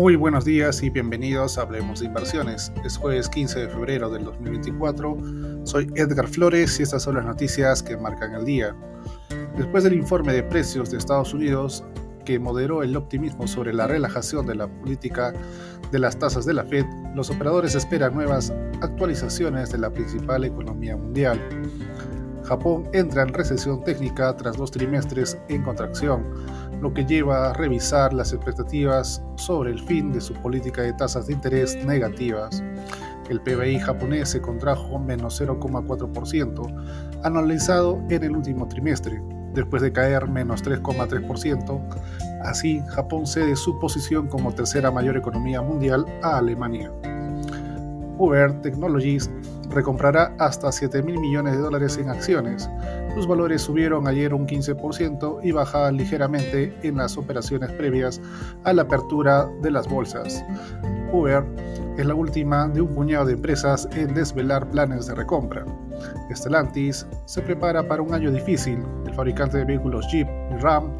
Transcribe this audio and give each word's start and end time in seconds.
Muy 0.00 0.16
buenos 0.16 0.46
días 0.46 0.82
y 0.82 0.88
bienvenidos 0.88 1.58
a 1.58 1.60
Hablemos 1.60 2.00
de 2.00 2.06
Inversiones. 2.06 2.72
Es 2.86 2.96
jueves 2.96 3.28
15 3.28 3.60
de 3.60 3.68
febrero 3.68 4.08
del 4.08 4.24
2024. 4.24 5.18
Soy 5.64 5.92
Edgar 5.94 6.26
Flores 6.26 6.80
y 6.80 6.84
estas 6.84 7.02
son 7.02 7.16
las 7.16 7.26
noticias 7.26 7.82
que 7.82 7.98
marcan 7.98 8.32
el 8.32 8.46
día. 8.46 8.74
Después 9.58 9.84
del 9.84 9.92
informe 9.92 10.32
de 10.32 10.42
precios 10.42 10.90
de 10.90 10.96
Estados 10.96 11.34
Unidos, 11.34 11.84
que 12.24 12.38
moderó 12.38 12.82
el 12.82 12.96
optimismo 12.96 13.46
sobre 13.46 13.74
la 13.74 13.86
relajación 13.86 14.46
de 14.46 14.54
la 14.54 14.68
política 14.68 15.34
de 15.92 15.98
las 15.98 16.18
tasas 16.18 16.46
de 16.46 16.54
la 16.54 16.64
Fed, 16.64 16.86
los 17.14 17.28
operadores 17.28 17.74
esperan 17.74 18.14
nuevas 18.14 18.54
actualizaciones 18.80 19.70
de 19.70 19.78
la 19.80 19.90
principal 19.90 20.44
economía 20.44 20.96
mundial. 20.96 21.38
Japón 22.50 22.88
entra 22.92 23.22
en 23.22 23.28
recesión 23.28 23.84
técnica 23.84 24.36
tras 24.36 24.56
dos 24.56 24.72
trimestres 24.72 25.38
en 25.46 25.62
contracción, 25.62 26.26
lo 26.80 26.92
que 26.92 27.04
lleva 27.04 27.48
a 27.48 27.52
revisar 27.52 28.12
las 28.12 28.32
expectativas 28.32 29.22
sobre 29.36 29.70
el 29.70 29.78
fin 29.78 30.10
de 30.10 30.20
su 30.20 30.34
política 30.34 30.82
de 30.82 30.92
tasas 30.92 31.28
de 31.28 31.34
interés 31.34 31.76
negativas. 31.86 32.60
El 33.28 33.40
PBI 33.40 33.78
japonés 33.78 34.30
se 34.30 34.40
contrajo 34.40 34.98
menos 34.98 35.40
0,4%, 35.40 37.22
analizado 37.22 38.02
en 38.10 38.24
el 38.24 38.34
último 38.34 38.66
trimestre, 38.66 39.22
después 39.54 39.80
de 39.80 39.92
caer 39.92 40.28
menos 40.28 40.64
3,3%. 40.64 41.80
Así, 42.42 42.82
Japón 42.88 43.28
cede 43.28 43.54
su 43.54 43.78
posición 43.78 44.26
como 44.26 44.52
tercera 44.52 44.90
mayor 44.90 45.16
economía 45.16 45.62
mundial 45.62 46.04
a 46.20 46.38
Alemania. 46.38 46.90
Uber 48.18 48.60
Technologies 48.60 49.30
recomprará 49.70 50.34
hasta 50.38 50.70
7 50.70 51.02
mil 51.02 51.18
millones 51.18 51.54
de 51.54 51.62
dólares 51.62 51.96
en 51.98 52.08
acciones. 52.08 52.68
Sus 53.14 53.26
valores 53.26 53.62
subieron 53.62 54.06
ayer 54.06 54.34
un 54.34 54.46
15% 54.46 55.40
y 55.42 55.52
bajaban 55.52 55.96
ligeramente 55.96 56.76
en 56.82 56.96
las 56.96 57.16
operaciones 57.16 57.70
previas 57.72 58.20
a 58.64 58.72
la 58.72 58.82
apertura 58.82 59.48
de 59.62 59.70
las 59.70 59.88
bolsas. 59.88 60.44
Uber 61.12 61.44
es 61.96 62.06
la 62.06 62.14
última 62.14 62.68
de 62.68 62.80
un 62.80 62.94
puñado 62.94 63.26
de 63.26 63.32
empresas 63.34 63.88
en 63.92 64.14
desvelar 64.14 64.68
planes 64.70 65.06
de 65.06 65.14
recompra. 65.14 65.64
Stellantis 66.34 67.06
se 67.26 67.42
prepara 67.42 67.86
para 67.86 68.02
un 68.02 68.14
año 68.14 68.30
difícil. 68.30 68.82
El 69.06 69.14
fabricante 69.14 69.58
de 69.58 69.64
vehículos 69.64 70.06
Jeep 70.10 70.28
y 70.28 70.56
Ram 70.62 70.96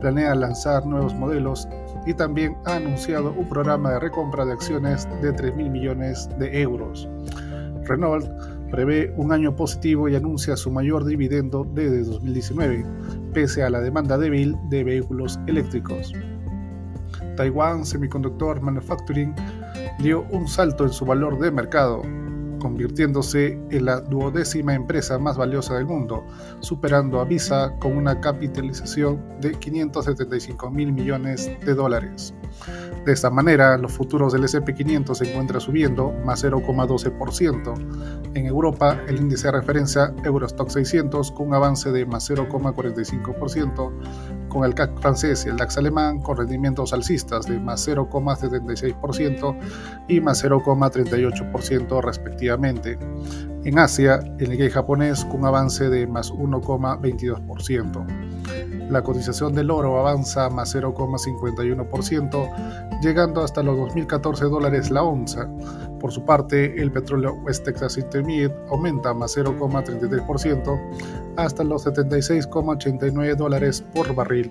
planea 0.00 0.34
lanzar 0.34 0.84
nuevos 0.86 1.14
modelos 1.14 1.66
y 2.06 2.14
también 2.14 2.56
ha 2.66 2.76
anunciado 2.76 3.32
un 3.32 3.48
programa 3.48 3.92
de 3.92 4.00
recompra 4.00 4.44
de 4.44 4.52
acciones 4.52 5.08
de 5.22 5.32
3 5.32 5.56
mil 5.56 5.70
millones 5.70 6.28
de 6.38 6.60
euros. 6.60 7.08
Renault 7.86 8.26
prevé 8.70 9.12
un 9.16 9.32
año 9.32 9.54
positivo 9.54 10.08
y 10.08 10.16
anuncia 10.16 10.56
su 10.56 10.70
mayor 10.70 11.04
dividendo 11.04 11.66
desde 11.74 12.04
2019, 12.04 12.84
pese 13.32 13.62
a 13.62 13.70
la 13.70 13.80
demanda 13.80 14.18
débil 14.18 14.56
de 14.68 14.84
vehículos 14.84 15.38
eléctricos. 15.46 16.12
Taiwan 17.36 17.84
Semiconductor 17.84 18.60
Manufacturing 18.60 19.34
dio 19.98 20.26
un 20.30 20.48
salto 20.48 20.84
en 20.84 20.92
su 20.92 21.04
valor 21.04 21.38
de 21.38 21.50
mercado, 21.50 22.02
convirtiéndose 22.58 23.60
en 23.70 23.84
la 23.84 24.00
duodécima 24.00 24.74
empresa 24.74 25.18
más 25.18 25.36
valiosa 25.36 25.74
del 25.76 25.86
mundo, 25.86 26.24
superando 26.60 27.20
a 27.20 27.24
Visa 27.24 27.74
con 27.78 27.96
una 27.96 28.20
capitalización 28.20 29.22
de 29.40 29.52
575 29.52 30.70
mil 30.70 30.92
millones 30.92 31.50
de 31.64 31.74
dólares. 31.74 32.34
De 33.04 33.12
esta 33.12 33.30
manera, 33.30 33.76
los 33.76 33.92
futuros 33.92 34.32
del 34.32 34.44
SP500 34.44 35.14
se 35.14 35.30
encuentran 35.30 35.60
subiendo 35.60 36.12
más 36.24 36.42
0,12%. 36.42 38.32
En 38.34 38.46
Europa, 38.46 38.98
el 39.06 39.18
índice 39.18 39.48
de 39.48 39.52
referencia 39.52 40.14
Eurostock 40.24 40.70
600 40.70 41.30
con 41.32 41.48
un 41.48 41.54
avance 41.54 41.92
de 41.92 42.06
más 42.06 42.30
0,45%, 42.30 44.48
con 44.48 44.64
el 44.64 44.74
CAC 44.74 44.98
francés 45.00 45.44
y 45.44 45.50
el 45.50 45.56
DAX 45.56 45.76
alemán 45.78 46.20
con 46.20 46.36
rendimientos 46.36 46.92
alcistas 46.92 47.46
de 47.46 47.58
más 47.58 47.86
0,76% 47.86 49.58
y 50.08 50.20
más 50.20 50.44
0,38% 50.44 52.02
respectivamente. 52.02 52.98
En 53.64 53.78
Asia, 53.78 54.20
el 54.38 54.50
Nikkei 54.50 54.68
japonés 54.68 55.24
con 55.24 55.40
un 55.40 55.46
avance 55.46 55.88
de 55.88 56.06
más 56.06 56.30
1,22%. 56.30 58.90
La 58.90 59.02
cotización 59.02 59.54
del 59.54 59.70
oro 59.70 59.98
avanza 59.98 60.50
más 60.50 60.74
0,51%, 60.74 63.00
llegando 63.00 63.42
hasta 63.42 63.62
los 63.62 63.78
2.014 63.94 64.50
dólares 64.50 64.90
la 64.90 65.02
onza. 65.02 65.48
Por 65.98 66.12
su 66.12 66.26
parte, 66.26 66.78
el 66.78 66.92
petróleo 66.92 67.32
West 67.42 67.64
Texas 67.64 67.96
Intermediate 67.96 68.54
aumenta 68.68 69.14
más 69.14 69.34
0,33% 69.34 70.78
hasta 71.36 71.64
los 71.64 71.86
76,89 71.86 73.34
dólares 73.34 73.82
por 73.94 74.14
barril. 74.14 74.50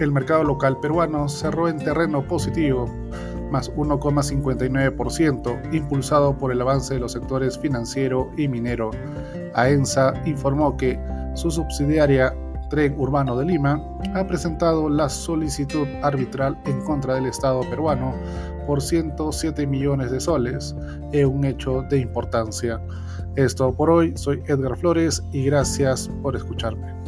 El 0.00 0.10
mercado 0.10 0.42
local 0.42 0.80
peruano 0.80 1.28
cerró 1.28 1.68
en 1.68 1.78
terreno 1.78 2.26
positivo, 2.26 2.90
más 3.52 3.70
1,59%, 3.74 5.74
impulsado 5.74 6.36
por 6.36 6.50
el 6.50 6.60
avance 6.60 6.94
de 6.94 7.00
los 7.00 7.12
sectores 7.12 7.58
financiero 7.58 8.30
y 8.36 8.48
minero. 8.48 8.90
AENSA 9.54 10.14
informó 10.24 10.76
que 10.76 10.98
su 11.34 11.50
subsidiaria 11.50 12.34
Tren 12.70 12.98
Urbano 12.98 13.36
de 13.36 13.44
Lima 13.44 13.78
ha 14.14 14.26
presentado 14.26 14.88
la 14.88 15.10
solicitud 15.10 15.86
arbitral 16.02 16.58
en 16.64 16.80
contra 16.80 17.16
del 17.16 17.26
Estado 17.26 17.60
peruano 17.68 18.14
por 18.66 18.80
107 18.80 19.66
millones 19.66 20.10
de 20.10 20.18
soles, 20.18 20.74
en 21.12 21.28
un 21.28 21.44
hecho 21.44 21.82
de 21.90 21.98
importancia. 21.98 22.80
Esto 23.36 23.74
por 23.74 23.90
hoy, 23.90 24.14
soy 24.16 24.42
Edgar 24.46 24.78
Flores 24.78 25.22
y 25.32 25.44
gracias 25.44 26.08
por 26.22 26.34
escucharme. 26.34 27.01